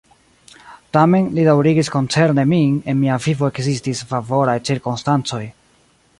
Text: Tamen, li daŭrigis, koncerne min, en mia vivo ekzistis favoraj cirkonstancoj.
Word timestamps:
Tamen, 0.95 1.27
li 1.35 1.43
daŭrigis, 1.47 1.91
koncerne 1.97 2.47
min, 2.55 2.73
en 2.93 2.99
mia 3.03 3.19
vivo 3.27 3.53
ekzistis 3.53 4.05
favoraj 4.15 4.61
cirkonstancoj. 4.71 5.45